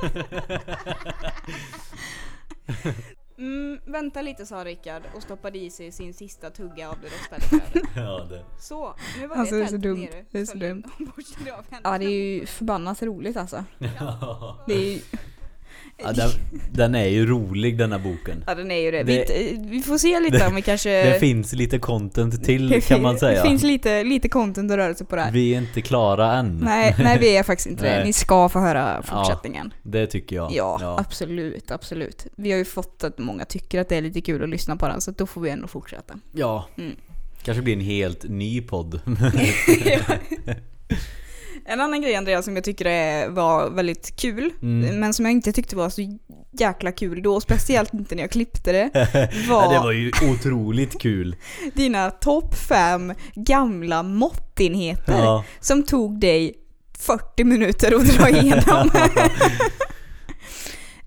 [3.43, 7.43] Mm, vänta lite sa Rickard och stoppade i sig sin sista tugga av det rostade
[7.73, 7.91] brödet.
[7.97, 8.45] ja, det.
[8.61, 9.99] Så, nu var Alltså, det det är så dumt.
[10.01, 10.25] nere.
[10.31, 10.83] Det är så Så dumt.
[11.85, 13.65] Ja det är ju förbannat roligt alltså.
[14.67, 15.01] Det är ju,
[16.05, 16.31] Ja, den,
[16.73, 18.45] den är ju rolig den här boken.
[18.47, 19.03] Ja den är ju det.
[19.03, 21.13] Det- vi, vi får se lite om vi kanske...
[21.13, 23.43] Det finns lite content till det kan man säga.
[23.43, 25.33] Det finns lite, lite content och rörelse på det här.
[25.33, 26.59] Vi är inte klara än.
[26.59, 27.97] Nej, nej vi är faktiskt inte det.
[27.97, 28.05] Nej.
[28.05, 29.75] Ni ska få höra fortsättningen.
[29.83, 30.53] Det tycker jag.
[30.55, 32.27] Ja, absolut, absolut.
[32.37, 34.89] Vi har ju fått att många tycker att det är lite kul att lyssna på
[34.89, 36.15] den så då får vi ändå fortsätta.
[36.33, 36.69] Ja.
[36.79, 36.97] Mm.
[37.43, 39.01] Kanske blir en helt ny podd.
[41.65, 45.01] En annan grej Andreas som jag tycker är, var väldigt kul, Mm.
[45.01, 46.19] men som jag inte tyckte var så
[46.53, 48.91] jäkla kul då, speciellt inte när jag klippte det.
[49.49, 51.37] Ja, det var ju otroligt kul.
[51.75, 55.45] Dina topp fem gamla måttenheter Ja.
[55.61, 56.55] som tog dig
[56.99, 58.91] 40 minuter att dra igenom.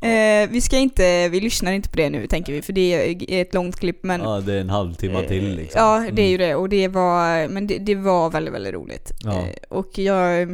[0.06, 2.94] eh, vi ska inte, vi lyssnar inte på det nu tänker vi, för det
[3.34, 5.82] är ett långt klipp men ja, det är en halvtimme till liksom.
[5.82, 6.48] Ja, det är ju Mm.
[6.50, 6.56] det.
[6.56, 9.12] Och det var, men det, det var väldigt, väldigt roligt.
[9.24, 9.40] Ja.
[9.42, 10.50] Eh, Och jag eh,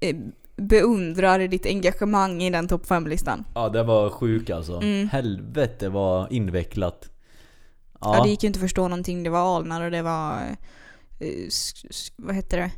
[0.00, 0.16] eh,
[0.56, 3.44] beundrar ditt engagemang i den topp 5-listan.
[3.54, 4.76] Ja, det var sjuk alltså.
[4.80, 5.08] Mm.
[5.08, 7.08] Helvete vad invecklat.
[8.00, 8.16] Ja.
[8.16, 9.22] Ja, det gick ju inte att förstå någonting.
[9.22, 10.32] Det var alnar och det var...
[11.20, 11.28] eh,
[12.16, 12.70] vad heter det?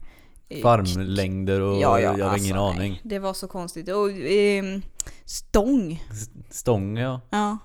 [0.48, 2.70] Eh, farmlängder och Ja, ja, jag har alltså, ingen nej.
[2.70, 3.00] aning.
[3.04, 3.88] Det var så konstigt.
[3.88, 4.82] Och ehm,
[5.24, 6.02] stång.
[6.50, 7.58] Stång ja, Ja.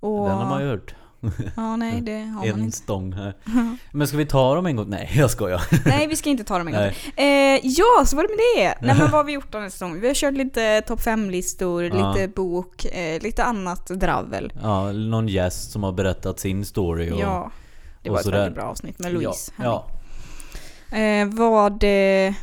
[0.00, 0.94] Och, den har man ju hört.
[1.56, 2.76] Ja, nej det har man En inte.
[2.76, 3.34] stång här.
[3.92, 4.86] Men ska vi ta dem en gång?
[4.90, 5.62] Nej jag skojar.
[5.86, 6.82] Nej, vi ska inte ta dem en gång
[7.26, 8.86] eh, Ja, så var det med det.
[8.86, 10.00] Nej men vad har vi gjort den här säsongen?
[10.00, 12.12] Vi har kört lite topp 5-listor, Ja.
[12.14, 14.52] lite bok, eh, lite annat dravel.
[14.62, 17.18] Ja, någon gäst som har berättat sin story och...
[17.20, 17.50] Ja,
[18.02, 18.38] det och var ett sådär.
[18.38, 19.52] väldigt bra avsnitt med Louise.
[19.56, 19.86] Ja, ja.
[20.92, 22.34] Eh, vad eh,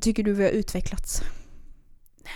[0.00, 1.22] tycker du vi har utvecklats?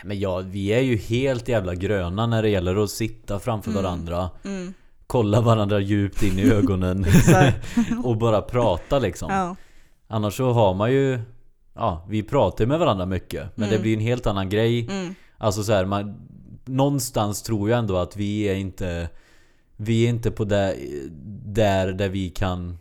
[0.04, 3.82] Men ja, vi är ju helt jävla gröna när det gäller att sitta framför Mm.
[3.82, 4.74] varandra Mm.
[5.06, 7.06] Kolla varandra djupt in i ögonen
[8.04, 9.56] och bara prata liksom Ja.
[10.08, 11.18] Annars så har man ju
[11.74, 13.82] Ja, vi pratar med varandra mycket Men det Mm.
[13.82, 15.14] blir en helt annan grej Mm.
[15.38, 16.16] Alltså så här, man,
[16.64, 19.08] Någonstans tror jag ändå att vi är inte
[19.76, 20.74] Vi är inte på där,
[21.44, 22.78] där, där vi kan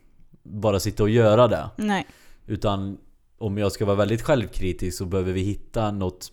[0.52, 2.08] Bara sitta och göra det Nej.
[2.46, 2.98] Utan
[3.38, 6.32] om jag ska vara väldigt självkritisk så behöver vi hitta något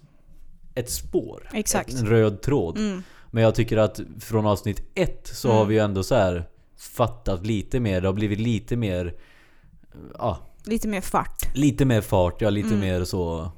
[0.74, 1.92] Ett spår Exakt.
[1.94, 3.02] En röd tråd Mm.
[3.30, 5.58] Men jag tycker att från avsnitt ett så Mm.
[5.58, 9.14] har vi ju ändå så här Fattat lite mer, det har blivit lite mer
[10.18, 11.56] Ja, Lite mer fart.
[11.56, 12.80] lite mer fart, ja lite Mm.
[12.80, 13.50] mer så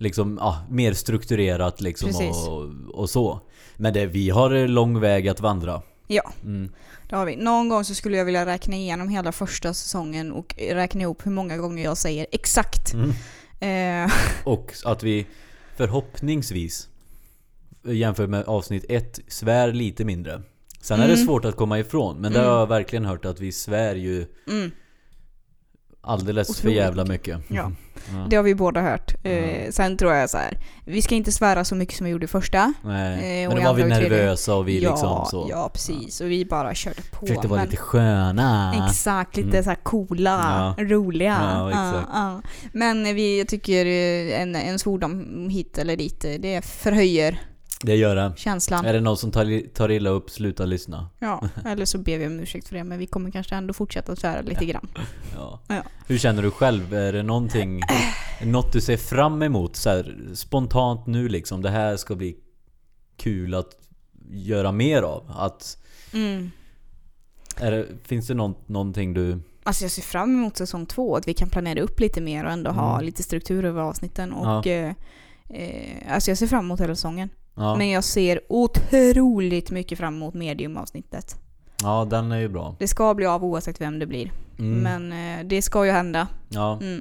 [0.00, 2.68] Liksom, ja, mer strukturerat liksom och,
[3.00, 3.40] och så
[3.76, 6.72] Men det, vi har lång väg att vandra Ja, mm.
[7.08, 7.36] Det har vi.
[7.36, 11.30] Någon gång så skulle jag vilja räkna igenom hela första säsongen och räkna ihop hur
[11.30, 12.92] många gånger jag säger exakt.
[12.94, 13.10] Mm.
[13.60, 14.12] Eh,
[14.44, 15.26] Och att vi
[15.76, 16.88] förhoppningsvis
[17.84, 20.42] Jämfört med avsnitt ett svär lite mindre
[20.80, 21.26] Sen är det Mm.
[21.26, 22.50] svårt att komma ifrån Men det Mm.
[22.50, 24.70] har jag verkligen hört att vi svär ju mm,
[26.00, 27.72] alldeles för jävla mycket ja,
[28.12, 28.26] Ja.
[28.30, 29.14] det har vi båda hört.
[29.24, 30.58] Eh, sen tror jag så här.
[30.84, 32.72] vi ska inte svära så mycket som vi gjorde i första.
[32.84, 36.20] Nej, Eh, och men då var vi nervösa och vi ja, liksom så ja, precis.
[36.20, 37.26] Och vi bara körde på.
[37.26, 39.62] Försökte vara men- lite sköna Exakt, lite Mm.
[39.64, 40.84] så här coola, Ja.
[40.84, 41.38] roliga.
[41.42, 42.08] Ja, exakt.
[42.12, 42.42] ja.
[42.72, 47.40] Men vi, jag tycker eh, en, en svordom hit eller dit, det förhöjer
[47.82, 48.84] Det gör det känslan.
[48.84, 52.26] Är det någon som tar, tar illa upp, sluta lyssna Ja, eller så ber vi
[52.26, 54.88] om ursäkt för det, men vi kommer kanske ändå fortsätta svära lite grann.
[55.36, 55.60] ja.
[55.68, 55.82] Ja.
[56.06, 56.94] Hur känner du själv?
[56.94, 57.80] Är det någonting
[58.42, 61.62] Något du ser fram emot så här, spontant nu liksom?
[61.62, 62.36] Det här ska bli
[63.16, 63.76] kul att
[64.30, 65.24] göra mer av?
[65.36, 65.78] Att,
[66.14, 66.50] Mm.
[67.58, 69.40] det, finns det någon, någonting du...
[69.62, 72.50] Alltså jag ser fram emot säsong två, att vi kan planera upp lite mer och
[72.50, 73.06] ändå ha Mm.
[73.06, 74.32] lite struktur över avsnitten.
[74.36, 74.58] Ja.
[74.58, 74.94] Och, eh,
[75.50, 77.28] eh, alltså jag ser fram emot hela säsongen.
[77.58, 81.36] Ja, Men jag ser otroligt mycket fram emot medium-avsnittet.
[81.82, 84.32] ja den är ju bra Det ska bli av oavsett vem det blir.
[84.58, 84.78] mm.
[85.08, 86.28] Men eh, det ska ju hända.
[86.48, 87.00] Ja, Mm.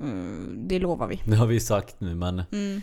[0.00, 1.20] Mm, det lovar vi.
[1.26, 2.82] det har vi sagt nu men Mm.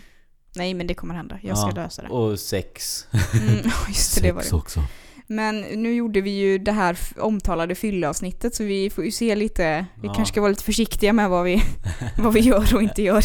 [0.56, 1.38] Nej men det kommer hända.
[1.42, 1.74] Jag ska Ja.
[1.74, 2.08] lösa det.
[2.08, 3.06] Och sex
[3.42, 3.56] Mm,
[3.88, 4.56] just det, det var Sex det.
[4.56, 4.80] också
[5.26, 9.86] Men nu gjorde vi ju det här omtalade fylleavsnittet så vi får ju se lite,
[10.00, 10.14] vi Ja.
[10.14, 11.62] kanske ska vara lite försiktiga med vad vi,
[12.18, 13.24] vad vi gör och inte gör.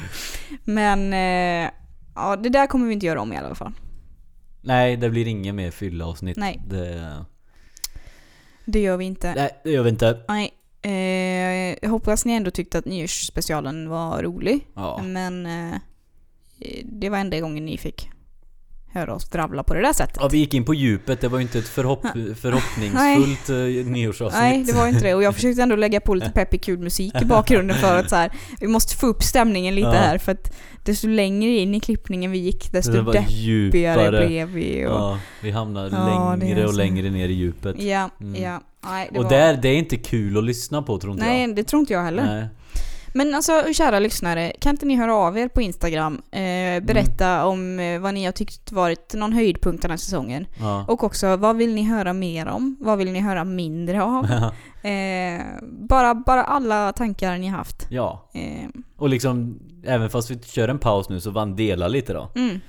[0.64, 1.70] Men eh,
[2.14, 3.72] ja, det där kommer vi inte göra om i alla fall.
[4.60, 6.62] Nej, det blir inget mer fyllavsnitt Nej.
[6.66, 7.24] det,
[8.64, 9.34] Det gör vi inte.
[9.34, 10.54] Nej, det gör vi inte Nej.
[10.82, 14.66] Eh, jag hoppas ni ändå tyckte att nyårsspecialen var rolig.
[14.74, 15.76] Ja, Men eh,
[16.84, 18.10] det var enda gången ni fick
[18.94, 20.16] höra oss dravla på det där sättet.
[20.20, 22.02] ja vi gick in på djupet, det var ju inte ett förhopp,
[22.40, 25.14] förhoppningsfullt uh, nyårsavsnitt Nej, det var inte det.
[25.14, 28.16] Och jag försökte ändå lägga på lite peppig kul musik i bakgrunden för att så
[28.16, 29.92] här, vi måste få upp stämningen lite Ja.
[29.94, 34.86] här för att desto längre in i klippningen vi gick desto deppigare djupare blev vi.
[34.86, 38.42] Och, Ja, vi hamnar Ja, längre och längre ner i djupet ja, Mm.
[38.42, 38.60] ja.
[38.86, 41.56] Nej, Och var, där, det är inte kul att lyssna på tror inte Nej, jag
[41.56, 42.24] det tror inte jag heller.
[42.26, 42.46] Nej.
[43.16, 46.22] Men alltså kära lyssnare, kan inte ni höra av er på Instagram?
[46.30, 47.46] Eh, berätta Mm.
[47.46, 50.46] om eh, vad ni har tyckt varit någon höjdpunkt den här säsongen.
[50.60, 50.84] Ja.
[50.88, 52.76] Och också, vad vill ni höra mer om?
[52.80, 54.26] Vad vill ni höra mindre av?
[54.84, 57.86] Eh, bara, bara alla tankar ni haft.
[57.90, 62.12] ja, Eh, och liksom Även fast vi kör en paus nu så van dela lite
[62.12, 62.60] då mm.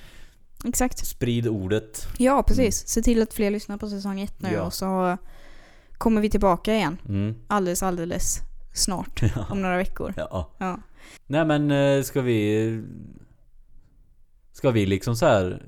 [0.65, 1.05] Exakt.
[1.07, 2.87] Sprid ordet Ja, precis.
[2.87, 4.61] Se till att fler lyssnar på säsong ett nu Ja.
[4.61, 5.17] och så
[5.97, 6.97] kommer vi tillbaka igen.
[7.07, 7.35] mm.
[7.47, 8.39] Alldeles, alldeles
[8.75, 9.21] snart.
[9.49, 10.13] Om några veckor.
[10.17, 10.51] ja.
[10.57, 10.79] Ja.
[11.27, 12.81] Nej men eh, ska vi
[14.51, 15.63] ska vi liksom så här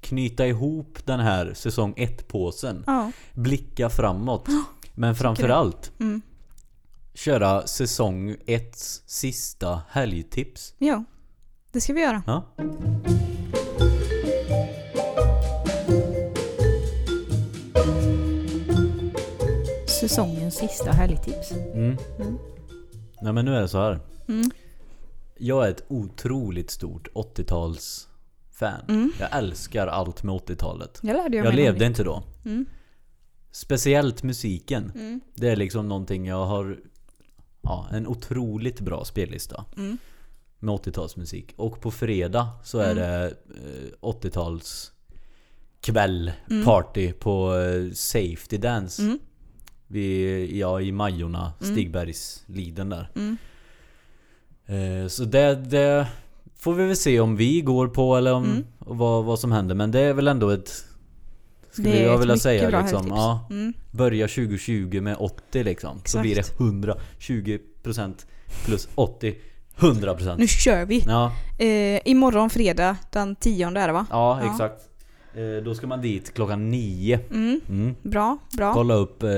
[0.00, 2.84] knyta ihop den här säsong 1-påsen.
[2.86, 3.12] Ja.
[3.34, 4.48] Blicka framåt.
[4.94, 6.22] Men framförallt Mm.
[7.14, 10.74] köra säsong 1 sista helgtips.
[10.78, 11.04] Ja.
[11.72, 12.22] Det ska vi göra.
[12.26, 12.42] Ja.
[20.08, 21.52] Säsongens sista helgtips.
[21.52, 21.96] Mm.
[23.22, 24.00] Nej men nu är det så här.
[24.28, 24.50] Mm.
[25.38, 28.08] Jag är ett otroligt stort 80-tals
[28.50, 29.12] fan.
[29.20, 31.00] Jag älskar allt med 80-talet.
[31.02, 32.22] Jag lärde Jag mig levde inte då.
[32.44, 32.66] Mm.
[33.50, 34.92] Speciellt musiken.
[34.94, 35.20] Mm.
[35.34, 36.78] Det är liksom någonting jag har
[37.62, 39.64] Ja, en otroligt bra spellista.
[39.76, 39.98] Mm.
[40.58, 41.54] Med 80-talsmusik.
[41.56, 44.92] Och på fredag så är det eh, 80-tals
[45.80, 46.32] kväll,
[46.64, 49.02] party på eh, Safety Dance.
[49.90, 50.02] Mm.
[50.02, 53.10] Vid, ja, i Majorna, Stigbergsliden där.
[53.16, 53.36] Mm.
[54.66, 56.06] Eh, så det, det
[56.58, 58.64] får vi väl se om vi går på eller om Mm.
[58.78, 59.74] vad, vad som händer.
[59.74, 60.84] Men det är väl ändå ett
[61.72, 63.06] Skulle jag vilja säga bra liksom.
[63.08, 63.72] Ja, Mm.
[63.90, 65.90] börja 2020 med 80 liksom.
[65.90, 66.22] Så Exakt.
[66.22, 68.26] blir det 100, 20%
[68.64, 69.34] plus 80,
[69.76, 70.36] 100%.
[70.38, 71.02] Nu kör vi!
[71.06, 74.06] Ja, Eh, imorgon fredag den tionde är det va?
[74.10, 74.82] ja, exakt.
[75.64, 77.20] Då ska man dit klockan 9.
[77.30, 77.60] Mm.
[77.68, 77.94] Mm.
[78.02, 78.72] Bra, bra.
[78.72, 79.28] Kolla upp eh,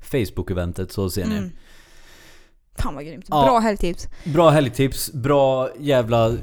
[0.00, 1.36] Facebook-eventet så ser ni.
[1.36, 1.50] Mm.
[2.78, 3.24] Fan vad grymt.
[3.28, 3.42] Ja.
[3.44, 4.08] Bra helgtips.
[4.24, 6.36] Bra helgtips, bra jävla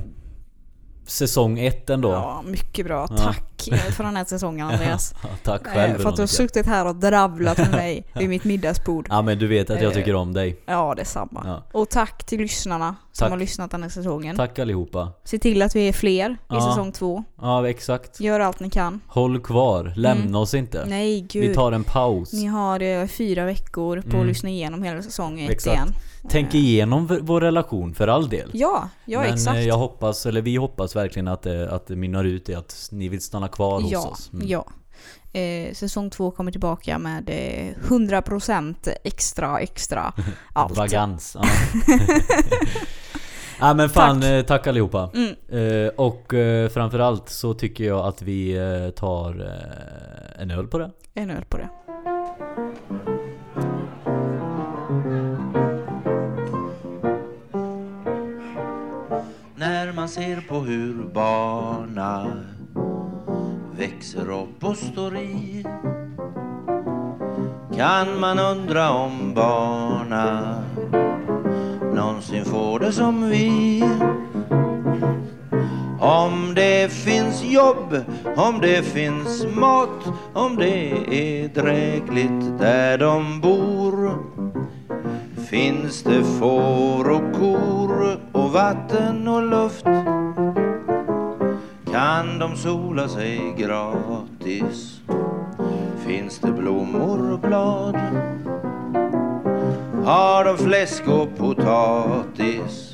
[1.11, 2.11] säsong 1 ändå.
[2.11, 3.07] Ja, mycket bra.
[3.09, 3.17] Ja.
[3.17, 5.13] Tack eh, för den här säsongen Andreas.
[5.23, 8.29] Ja, tack Eh, själv för att du har suttit här och dravlat med mig vid
[8.29, 9.07] mitt middagsbord.
[9.09, 10.59] Ja men du vet att jag Eh, tycker om dig.
[10.65, 11.41] Ja, detsamma.
[11.45, 11.79] Ja.
[11.79, 13.29] Och tack till lyssnarna som Tack.
[13.31, 14.35] har lyssnat den här säsongen.
[14.35, 15.11] Tack allihopa.
[15.23, 16.61] Se till att vi är fler i Ja.
[16.69, 17.23] säsong två.
[17.41, 18.19] Ja exakt.
[18.19, 19.01] Gör allt ni kan.
[19.07, 20.35] Håll kvar, lämna Mm.
[20.35, 20.85] oss inte.
[20.87, 21.49] Nej, gud.
[21.49, 22.33] Vi tar en paus.
[22.33, 24.21] Ni har eh, fyra veckor på Mm.
[24.21, 25.75] att lyssna igenom hela säsong ett Exakt.
[25.75, 25.87] igen.
[26.29, 28.49] Tänk Eh, igenom vår relation för all del.
[28.53, 29.57] Ja, ja Men exakt.
[29.57, 32.89] eh, jag hoppas, eller vi hoppas verkligen att det, att det mynnar ut i att
[32.91, 34.29] ni vill stanna kvar hos ja, oss.
[34.33, 34.47] Mm.
[34.47, 34.65] ja.
[35.33, 40.13] Eh, säsong två kommer tillbaka med eh, 100% extra, extra
[40.53, 40.77] allt.
[40.77, 41.37] Vagans.
[41.39, 41.45] Ja.
[43.59, 44.29] ja men fan, Tack.
[44.29, 45.09] tack, tack allihopa.
[45.13, 45.35] Mm.
[45.49, 50.77] Eh, och eh, framförallt så tycker jag att vi eh, tar eh, en öl på
[50.77, 50.91] det.
[51.13, 51.69] En öl på det.
[60.11, 62.31] Ser på hur barna
[63.77, 65.65] växer upp och står i
[67.75, 70.55] kan man undra om barna
[71.95, 73.83] någonsin får det som vi.
[75.99, 78.03] Om det finns jobb,
[78.35, 84.11] om det finns mat, om det är drägligt där de bor.
[85.49, 89.85] Finns det får och kor vatten och luft
[91.91, 95.01] kan de sola sig gratis.
[96.05, 97.95] Finns det blommor och blad
[100.05, 102.93] har de fläsk och potatis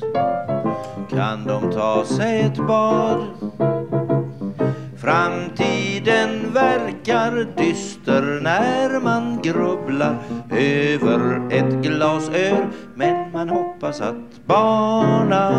[1.10, 3.26] kan de ta sig ett bad.
[4.96, 10.16] Framtiden Tiden verkar dyster när man grubblar
[10.50, 15.52] över ett glas öl Men man hoppas att barna